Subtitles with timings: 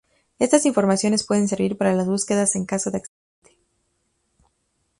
[0.39, 3.69] Estas informaciones pueden servir para las búsquedas en caso de accidente.